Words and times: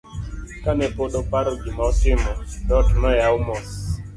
kane 0.63 0.85
pod 0.95 1.11
oparo 1.21 1.51
gima 1.61 1.81
otimo, 1.89 2.31
dhot 2.67 2.87
noyaw 3.01 3.35
mos 3.45 3.67